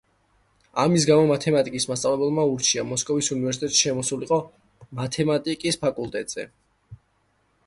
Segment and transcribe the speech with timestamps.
[0.83, 4.43] ამის გამო, მათემატიკის მასწავლებელმა ურჩია, მოსკოვის უნივერსიტეტში შესულიყო
[5.03, 6.53] მათემატიკის ფაკულტეტზე.